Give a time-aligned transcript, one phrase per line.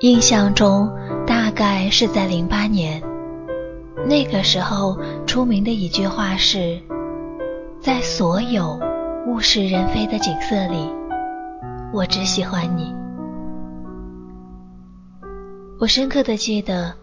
[0.00, 0.88] 印象中
[1.26, 3.02] 大概是在零八年，
[4.06, 6.78] 那个时候出名的一句话是
[7.82, 8.78] ：“在所有
[9.26, 10.88] 物是人非的景色里，
[11.92, 12.94] 我只喜欢你。”
[15.80, 16.94] 我深刻的记得，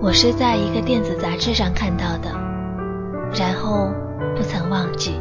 [0.00, 2.30] 我是在一个电子杂志上看到的，
[3.36, 3.90] 然后
[4.36, 5.20] 不曾忘记。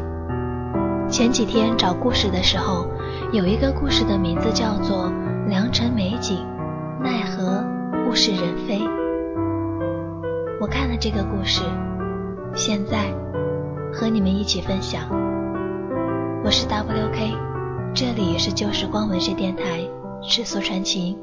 [1.10, 2.86] 前几天找故事的时候，
[3.32, 5.06] 有一个故事的名字叫做
[5.50, 6.46] 《良辰美景，
[7.00, 7.64] 奈何
[8.10, 8.80] 物是人非》。
[10.60, 11.62] 我看了这个故事，
[12.56, 13.14] 现在
[13.94, 15.04] 和你们一起分享。
[16.44, 17.36] 我是 WK，
[17.94, 19.88] 这里是旧时光文学电台，
[20.24, 21.18] 世俗传情。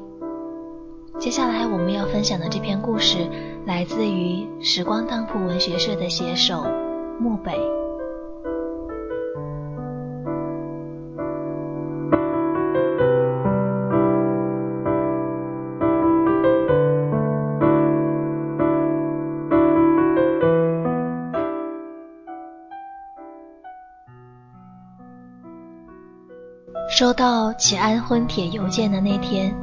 [1.19, 3.27] 接下来我们要分享的这篇故事，
[3.65, 6.65] 来自于时光当铺文学社的写手
[7.19, 7.53] 木北。
[27.15, 29.55] 到启安婚帖邮件的那天，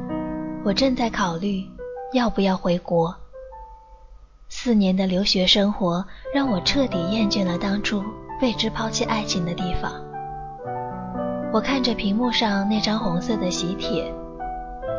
[0.65, 1.63] 我正在考虑
[2.11, 3.15] 要不要回国。
[4.49, 8.03] 四年的留学生活让我彻底厌倦了当初
[8.41, 9.91] 为之抛弃爱情的地方。
[11.53, 14.11] 我看着屏幕上那张红色的喜帖，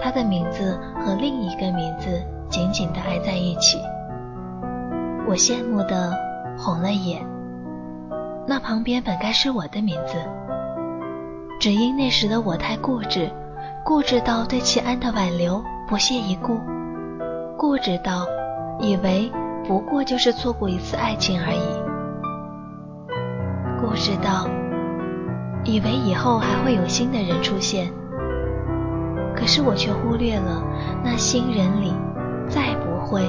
[0.01, 3.79] 他的名字和另一个名字紧紧地挨在一起，
[5.27, 6.17] 我羡慕的
[6.57, 7.27] 红了眼。
[8.47, 10.17] 那旁边本该是我的名字。
[11.61, 13.31] 只因那时的我太固执，
[13.85, 16.59] 固执到对齐安的挽留不屑一顾，
[17.57, 18.27] 固执到
[18.81, 19.33] 以为
[19.67, 21.59] 不过就是错过一次爱情而已，
[23.81, 24.47] 固执到
[25.65, 27.91] 以为以后还会有新的人出现。
[29.35, 30.63] 可是我却忽略了
[31.03, 31.93] 那新人里
[32.49, 33.23] 再不会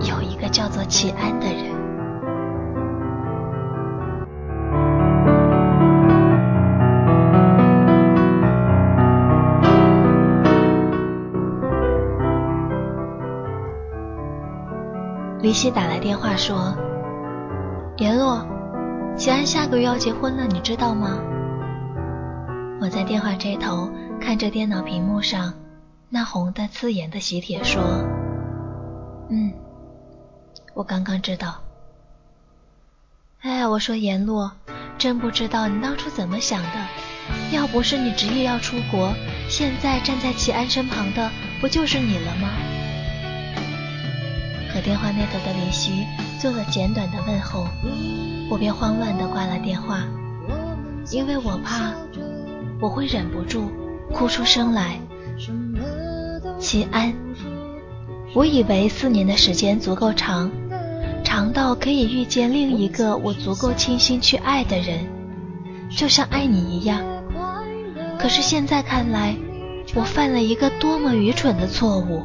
[0.00, 1.87] 有一个叫做齐安的人。
[15.40, 16.76] 李希打来电话说
[17.96, 18.44] ：“联络，
[19.16, 21.20] 齐安下个月要结婚了，你知道吗？”
[22.82, 23.88] 我在电话这头
[24.20, 25.54] 看着电脑屏幕上
[26.08, 27.82] 那红的刺眼的喜帖说
[29.30, 29.52] ：“嗯，
[30.74, 31.60] 我刚刚知道。”
[33.42, 34.50] 哎，我说颜洛，
[34.98, 36.68] 真不知道你当初怎么想的。
[37.52, 39.14] 要不是你执意要出国，
[39.48, 42.48] 现在站在齐安身旁的不就是你了吗？
[44.78, 46.06] 和电话那头的林夕
[46.38, 47.66] 做了简短的问候，
[48.48, 50.04] 我便慌乱地挂了电话，
[51.10, 51.92] 因为我怕
[52.80, 53.72] 我会忍不住
[54.12, 55.00] 哭出声来。
[56.60, 57.12] 齐安，
[58.34, 60.48] 我以为四年的时间足够长，
[61.24, 65.04] 长到可以遇见另一个我足够倾心去爱的人，
[65.90, 67.02] 就像爱你一样。
[68.16, 69.34] 可是现在看来，
[69.96, 72.22] 我犯了一个多么愚蠢的错误。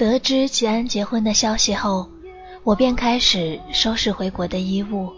[0.00, 2.08] 得知吉安结婚的消息后，
[2.64, 5.12] 我便开始收拾回国的衣物。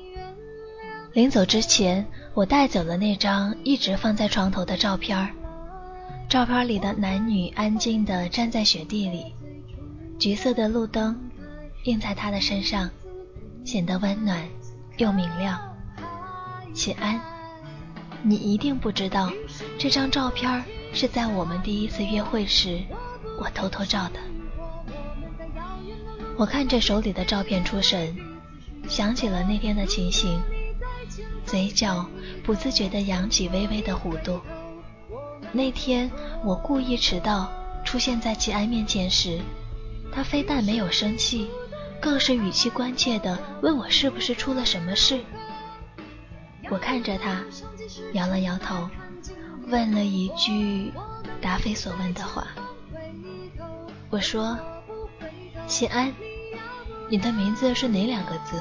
[1.13, 5.33] 临走之前，我带走了那张一直放在床头的照片
[6.29, 9.33] 照片里的男女安静地站在雪地里，
[10.19, 11.17] 橘色的路灯
[11.85, 12.91] 映在他的身上，
[13.65, 14.43] 显得温暖
[14.97, 15.61] 又明亮。
[16.75, 17.21] 齐安，
[18.21, 19.31] 你一定不知道，
[19.79, 22.81] 这张照片是在我们第一次约会时
[23.39, 24.19] 我偷偷照的。
[26.37, 28.17] 我看着手里的照片出神，
[28.89, 30.41] 想起了那天的情形，
[31.45, 32.07] 嘴角
[32.43, 34.41] 不自觉地扬起微微的弧度。
[35.53, 36.11] 那天
[36.43, 37.53] 我故意迟到，
[37.85, 39.41] 出现在齐安面前时，
[40.11, 41.49] 他非但没有生气，
[42.01, 45.21] 更是语气关切地问我是不是出了什么事。
[46.71, 47.43] 我看着他，
[48.15, 48.89] 摇了摇头，
[49.69, 50.91] 问了一句
[51.41, 52.47] 答非所问的话。
[54.09, 54.59] 我说
[55.73, 56.13] ：“齐安，
[57.09, 58.61] 你的名字是哪两个字？”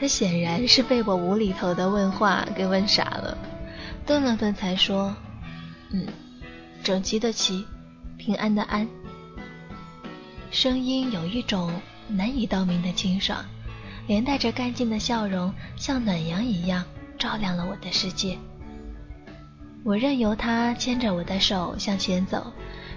[0.00, 3.36] 他显然是被我无厘头的问话给问傻了，
[4.06, 5.14] 顿了顿才说
[5.92, 6.06] ：“嗯，
[6.82, 7.66] 整齐的齐，
[8.16, 8.88] 平安的安。”
[10.50, 11.70] 声音有一种
[12.08, 13.44] 难以道明的清爽，
[14.06, 16.82] 连带着干净的笑容，像暖阳一样
[17.18, 18.38] 照亮了我的世界。
[19.84, 22.52] 我任由他牵着我的手向前走，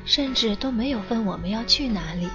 [0.06, 2.30] 甚至都没有问我们要去哪里。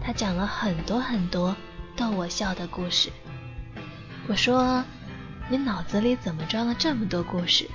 [0.00, 1.54] 他讲了很多很多
[1.96, 3.10] 逗我笑的故事。
[4.26, 4.82] 我说
[5.48, 7.68] ：“你脑子里怎么装了这么多故事？”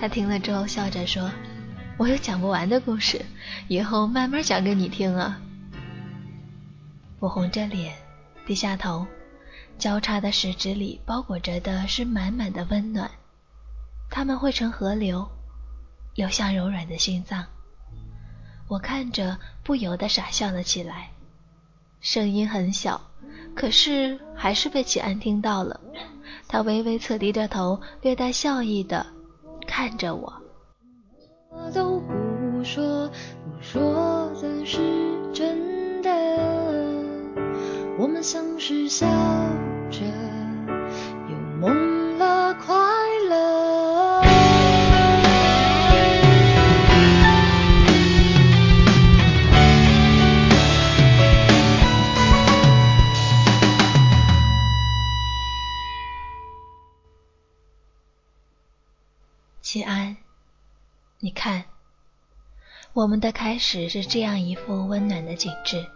[0.00, 1.30] 他听了之后笑着说
[1.96, 3.24] ：“我有讲不完的故事，
[3.68, 5.40] 以后慢慢讲给你听啊。”
[7.20, 7.94] 我红着脸，
[8.46, 9.06] 低下头，
[9.78, 13.10] 交叉的食指里包裹着的是满满的温暖，
[14.10, 15.26] 它们汇成河流，
[16.14, 17.46] 流向柔软的心脏。
[18.68, 21.10] 我看着，不由得傻笑了起来，
[22.00, 23.00] 声音很小。
[23.54, 25.80] 可是还是被齐安听到了，
[26.48, 29.06] 他微微侧低着头，略带笑意的
[29.66, 30.32] 看着我。
[31.72, 34.78] 都不说，不说的是
[35.32, 36.10] 真的，
[37.96, 39.06] 我们像是笑
[39.90, 40.00] 着，
[63.14, 65.86] 我们的开始是这样一幅温暖的景致，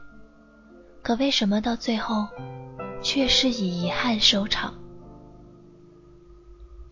[1.02, 2.28] 可为什么到最后
[3.02, 4.72] 却是以遗憾收场？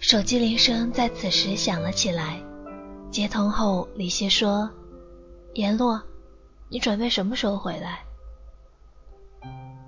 [0.01, 2.43] 手机铃声在此时响了起来，
[3.09, 4.69] 接通后，李希说
[5.55, 6.03] ：“阎洛，
[6.69, 8.01] 你准备什么时候回来？”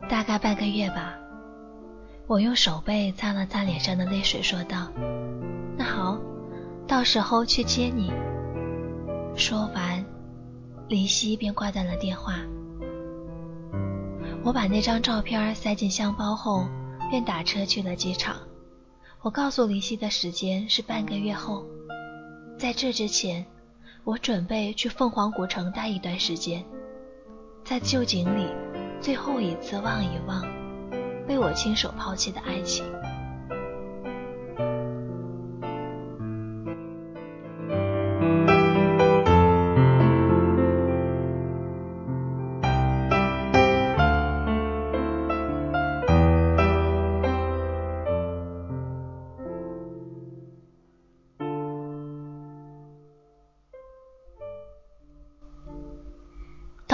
[0.09, 1.19] 大概半个月吧。
[2.29, 4.87] 我用手背擦了擦脸上的泪水，说道
[5.77, 6.17] ：“那好。”
[6.87, 8.13] 到时候去接你。
[9.35, 10.05] 说完，
[10.89, 12.37] 林夕便挂断了电话。
[14.43, 16.67] 我把那张照片塞进箱包后，
[17.11, 18.37] 便打车去了机场。
[19.21, 21.65] 我告诉林夕的时间是半个月后。
[22.57, 23.45] 在这之前，
[24.05, 26.65] 我准备去凤凰古城待一段时间，
[27.65, 28.49] 在旧井里
[29.01, 30.43] 最后一次望一望
[31.27, 32.85] 被我亲手抛弃的爱情。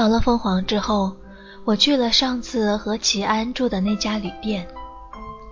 [0.04, 1.16] 到了凤凰之后，
[1.64, 4.68] 我去了上次和齐安住的那家旅店，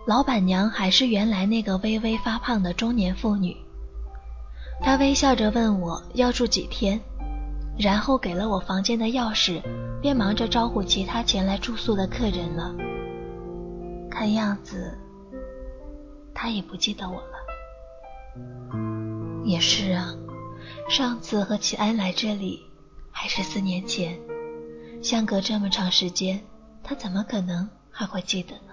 [0.07, 3.57] 老板娘还是原来那个微微发胖的中年妇女。
[4.83, 7.01] 她微笑着问我要住几天，
[7.79, 9.63] 然后给了我房间的钥匙，
[10.03, 12.75] 便忙着招呼其他前来住宿的客人了。
[14.11, 14.99] 看样子，
[16.35, 17.39] 她也不记得我了。
[19.47, 20.13] 也是啊，
[20.91, 22.61] 上次和齐安来这里，
[23.11, 24.15] 还是四年前。
[25.03, 26.41] 相隔这么长时间，
[26.85, 28.73] 他怎么可能还会记得呢？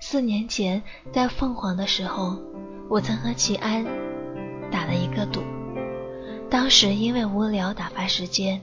[0.00, 0.82] 四年前
[1.12, 2.36] 在凤凰的时候，
[2.88, 3.84] 我曾和齐安
[4.68, 5.42] 打了一个赌。
[6.50, 8.60] 当时因为无聊打发时间，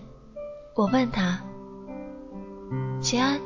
[0.73, 1.39] 我问他
[2.99, 3.39] ：“齐安，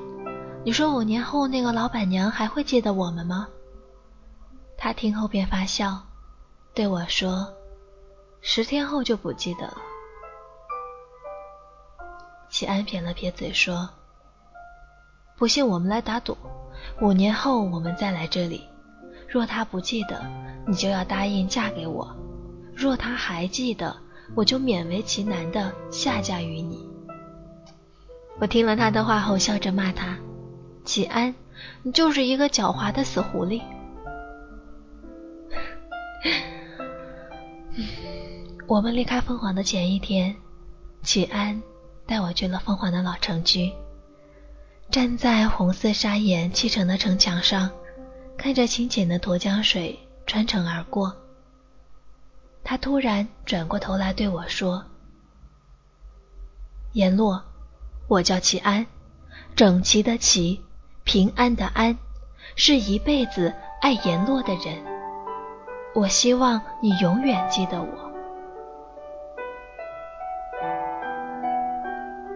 [0.64, 3.48] 你说五年后那个老板娘还会记得我们吗？”
[4.76, 6.02] 他听后便发笑，
[6.74, 7.54] 对我说
[8.42, 9.78] ：“十天后就不记得了。”
[12.50, 13.90] 齐安撇了撇嘴说
[15.38, 16.36] ：“不信我们来打赌，
[17.00, 18.64] 五年后我们再来这里。
[19.28, 20.26] 若他不记得，
[20.68, 22.08] 你就要答应嫁给我；
[22.76, 23.96] 若他还记得，
[24.36, 26.90] 我就勉为其难的下嫁于你。”
[28.42, 30.18] 我听了他的话后，笑着骂他
[30.84, 31.36] ：“齐安，
[31.84, 33.62] 你就是一个狡猾的死狐狸。
[38.66, 40.36] ”我们离开凤凰的前一天，
[41.04, 41.62] 齐安。
[42.10, 43.72] 带我去了凤凰的老城区，
[44.90, 47.70] 站在红色砂岩砌成的城墙上，
[48.36, 51.16] 看着清浅的沱江水穿城而过。
[52.64, 54.84] 他突然转过头来对我说
[56.94, 57.44] ：“阎洛，
[58.08, 58.88] 我叫齐安，
[59.56, 60.62] 整齐的齐，
[61.04, 61.96] 平安的安，
[62.56, 64.84] 是一辈子爱阎洛的人。
[65.94, 68.09] 我希望你永远记得我。”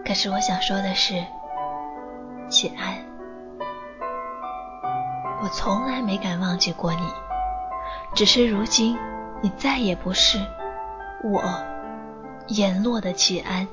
[0.06, 1.24] 可是我想说的是。
[2.50, 2.94] 启安，
[5.42, 7.00] 我从来没敢忘记过你，
[8.14, 8.98] 只是如今
[9.40, 10.38] 你再也不是
[11.24, 11.42] 我
[12.48, 13.66] 眼落的启安。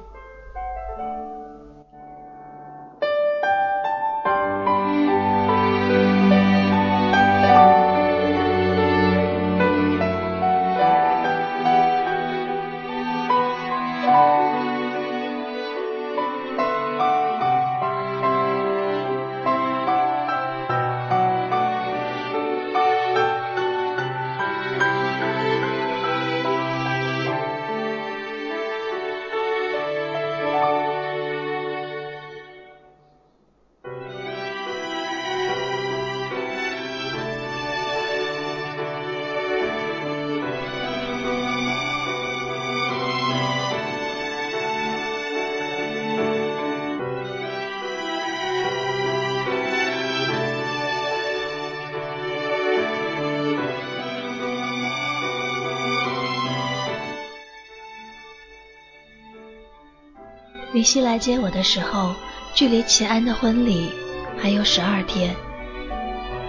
[60.73, 62.15] 林夕来接我的时候，
[62.53, 63.91] 距离齐安的婚礼
[64.37, 65.35] 还有十二天。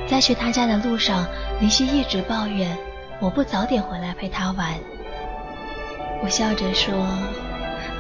[0.07, 1.27] 在去他家的路上，
[1.61, 2.79] 林夕一直抱怨
[3.21, 4.75] 我不早点回来陪他玩。
[6.23, 6.95] 我笑着说：“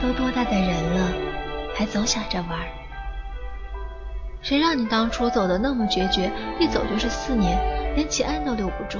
[0.01, 1.09] 都多大的人了，
[1.75, 2.61] 还总想着玩？
[4.43, 7.59] 谁让你当初走的那么决绝，一走就是四年，
[7.97, 8.99] 连齐安都留不住。”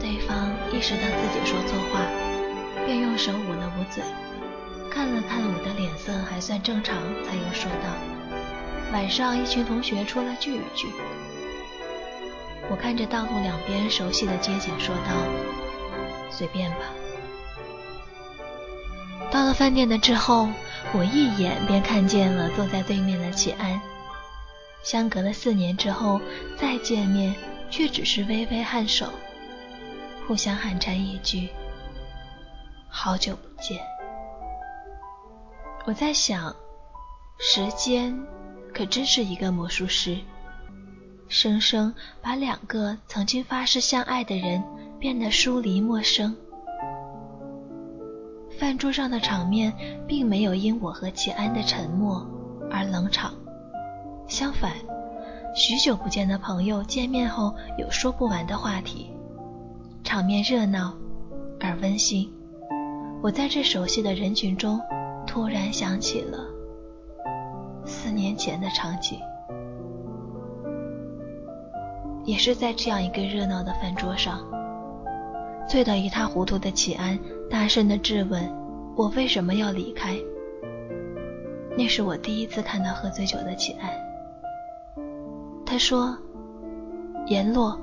[0.00, 2.00] 对方意识到自己说错话，
[2.86, 4.02] 便用手捂了捂嘴。
[4.90, 7.88] 看了看我的脸色还算正常，才又说道
[8.92, 10.88] ：“晚上一群同学出来聚一聚。”
[12.70, 15.12] 我看着道路两边熟悉的街景，说道
[16.30, 16.78] ：“随便吧。”
[19.30, 20.48] 到了饭店的之后，
[20.92, 23.80] 我一眼便看见了坐在对面的齐安。
[24.82, 26.20] 相隔了四年之后
[26.56, 27.34] 再见面，
[27.70, 29.06] 却只是微微颔首，
[30.26, 31.50] 互相寒蝉一句
[32.88, 33.78] ：“好久不见。”
[35.88, 36.54] 我在想，
[37.38, 38.14] 时间
[38.74, 40.18] 可真是一个魔术师，
[41.28, 44.62] 生生把两个曾经发誓相爱的人
[45.00, 46.36] 变得疏离陌生。
[48.60, 49.72] 饭桌上的场面
[50.06, 52.22] 并没有因我和齐安的沉默
[52.70, 53.32] 而冷场，
[54.28, 54.74] 相反，
[55.54, 59.10] 许久不见的朋友见面后有说不完的话题，
[60.04, 60.94] 场面热闹
[61.58, 62.30] 而温馨。
[63.22, 64.78] 我在这熟悉的人群中。
[65.38, 66.48] 突然想起了
[67.86, 69.20] 四年前的场景，
[72.24, 74.40] 也是在这样一个热闹的饭桌上，
[75.68, 77.16] 醉得一塌糊涂的启安
[77.48, 78.52] 大声的质问
[78.96, 80.18] 我为什么要离开。
[81.76, 83.88] 那是我第一次看到喝醉酒的启安。
[85.64, 86.18] 他说
[87.30, 87.78] ：“阎洛，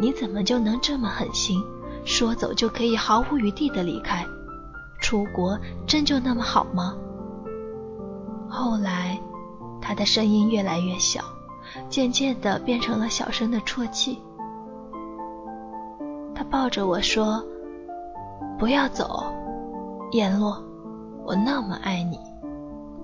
[0.00, 1.56] 你怎么就能这么狠心，
[2.04, 4.26] 说走就可以毫无余地的离开？”
[5.06, 6.96] 出国真就那么好吗？
[8.48, 9.16] 后来，
[9.80, 11.20] 他的声音越来越小，
[11.88, 14.18] 渐渐的变成了小声的啜泣。
[16.34, 17.40] 他抱着我说
[18.58, 19.32] ：“不要走，
[20.10, 20.60] 燕洛，
[21.24, 22.18] 我那么爱你，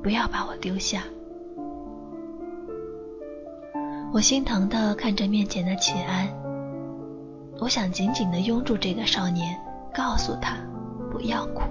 [0.02, 1.04] 不要把我丢下。”
[4.12, 6.26] 我心疼的看着面前的秦安，
[7.60, 9.56] 我想紧紧的拥住这个少年，
[9.94, 10.56] 告诉他
[11.08, 11.62] 不要哭。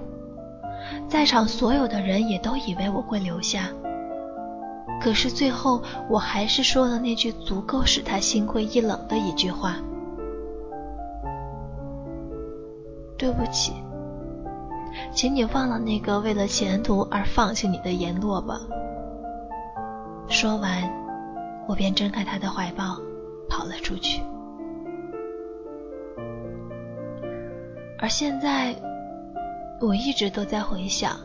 [1.08, 3.68] 在场所有的人也都以为我会留下，
[5.00, 9.76] 可是最后我还是说了那句足够使他心灰意冷的一句话
[13.18, 13.74] ：“对不起，
[15.12, 18.58] 请你忘了那个为了前途而放弃你的言落吧。”
[20.28, 20.90] 说完，
[21.68, 22.96] 我便挣开他的怀抱，
[23.50, 24.22] 跑了出去。
[27.98, 28.74] 而现在。
[29.82, 31.16] 我一直都在回想，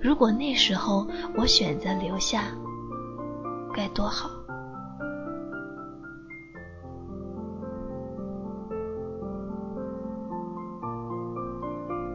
[0.00, 1.06] 如果那时候
[1.36, 2.44] 我选择留下，
[3.74, 4.30] 该多好。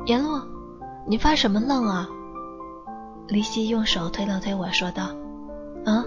[0.08, 0.42] 阎洛，
[1.06, 2.10] 你发什么愣啊？
[3.28, 5.10] 黎希用手推了推我说道
[5.86, 6.04] ：“啊，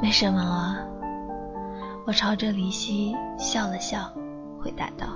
[0.00, 0.78] 没什么啊。
[2.06, 4.12] 我朝着黎希笑了笑，
[4.60, 5.06] 回答道：“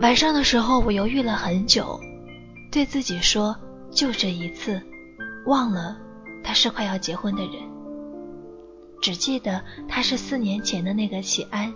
[0.00, 1.98] 晚上的时候，我犹豫了很久，
[2.70, 3.56] 对自己说，
[3.90, 4.80] 就这一次，
[5.46, 5.96] 忘了
[6.44, 7.54] 他是快要结婚的人，
[9.00, 11.72] 只记得他是四年前的那个启安。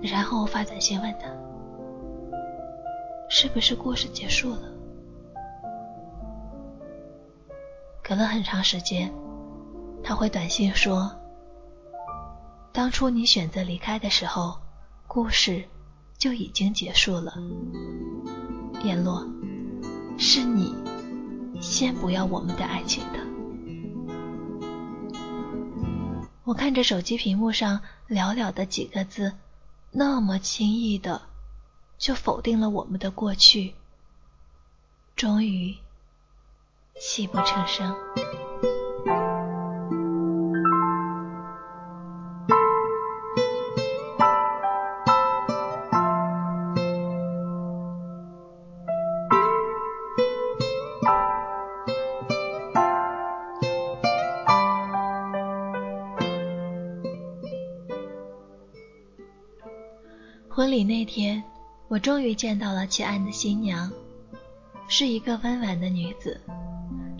[0.00, 1.28] 然后发短信问他，
[3.28, 4.62] 是不是故事结束了？
[8.02, 9.12] 隔了很长时间。”
[10.02, 11.10] 他回短信说
[12.72, 14.56] ：“当初你选择离开的时候，
[15.08, 15.64] 故事
[16.18, 17.34] 就已经结束了。
[18.84, 19.26] 叶落，
[20.18, 20.74] 是你
[21.62, 23.18] 先不要我们的爱情的。”
[26.44, 29.32] 我看着手机屏幕上寥寥的几个字，
[29.90, 31.22] 那么轻易的
[31.96, 33.74] 就否定了我们的过去，
[35.16, 35.74] 终于
[37.00, 37.94] 泣不成声。
[60.68, 61.42] 婚礼那天，
[61.88, 63.90] 我终于见到了齐安的新娘，
[64.86, 66.38] 是一个温婉的女子，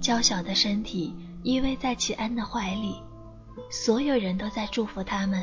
[0.02, 3.02] 娇小的身体依偎在齐安的怀里，
[3.70, 5.42] 所有人都在祝福他们。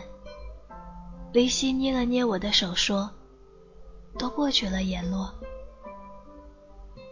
[1.34, 3.10] 黎希捏了捏我的手，说
[4.20, 5.34] ：“都过去了，言落。”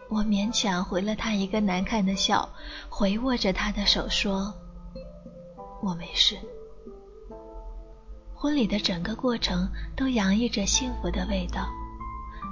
[0.10, 2.48] 我勉强回了他一个难看的笑，
[2.88, 4.54] 回握着他的手说
[5.82, 6.38] ：“我没事。”
[8.44, 11.66] 婚礼的整个过程都洋溢着幸福的味道。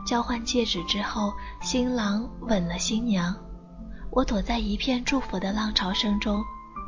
[0.05, 3.35] 交换戒指之后，新郎吻了新娘。
[4.09, 6.41] 我躲在一片祝福的浪潮声中，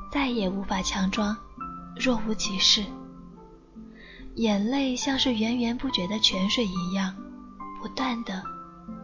[0.10, 1.36] 再也无法强装
[1.98, 2.82] 若无其事。
[4.36, 7.14] 眼泪像是源源不绝的泉水一样，
[7.82, 8.42] 不断的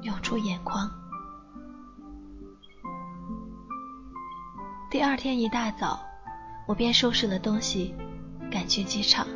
[0.04, 0.90] 涌出眼眶。
[4.90, 6.00] 第二天一大早，
[6.70, 7.94] 我便收拾了东西，
[8.50, 9.28] 赶去机场。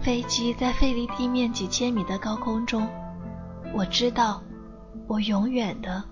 [0.00, 2.88] 飞机在飞离地面几千米的高空中，
[3.74, 4.42] 我知道，
[5.08, 6.02] 我永远的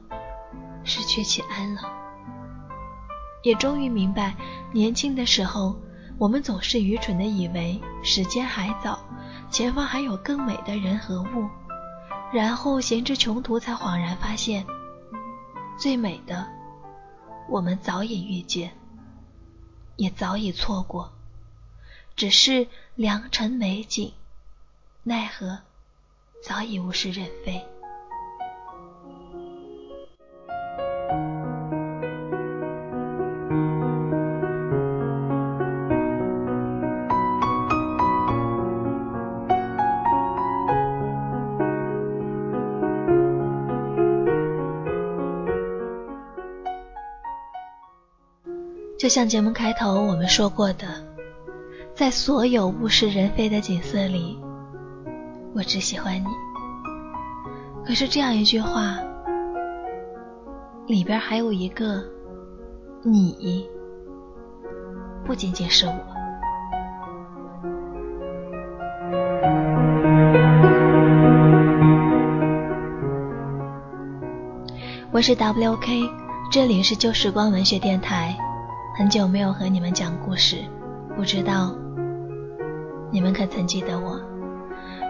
[0.82, 1.82] 失去起安了。
[3.42, 4.34] 也终于明白，
[4.72, 5.76] 年轻的时候，
[6.18, 8.98] 我们总是愚蠢的以为时间还早，
[9.50, 11.48] 前方还有更美的人和物，
[12.32, 14.64] 然后行至穷途，才恍然发现，
[15.78, 16.46] 最美的，
[17.48, 18.72] 我们早已遇见，
[19.96, 21.12] 也早已错过。
[22.16, 24.12] 只是良辰美景，
[25.02, 25.58] 奈何
[26.42, 27.60] 早已物是人非。
[48.96, 51.03] 就像节目开头我们说过的。
[51.94, 54.36] 在所有物是人非的景色里，
[55.54, 56.26] 我只喜欢你。
[57.86, 58.98] 可是这样一句话，
[60.88, 62.02] 里边还有一个
[63.04, 63.64] 你，
[65.24, 65.94] 不仅仅是我。
[75.12, 76.10] 我是 WK，
[76.50, 78.36] 这里是旧时光文学电台。
[78.98, 80.56] 很久没有和你们讲故事，
[81.14, 81.72] 不知道。
[83.14, 84.20] 你们可曾记得我？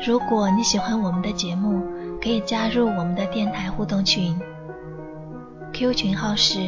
[0.07, 1.83] 如果你喜欢我们的节目，
[2.23, 4.39] 可以加入我们的电台互动群
[5.73, 6.61] ，Q 群号是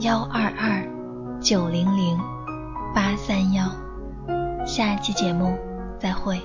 [0.00, 0.86] 幺二二
[1.40, 2.18] 九零零
[2.94, 3.64] 八三幺。
[4.66, 5.56] 下期节目
[5.98, 6.38] 再会。